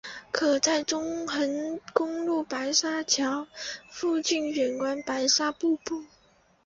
[0.31, 3.45] 可在中横公路白沙桥
[3.91, 6.03] 附近远观白沙瀑布。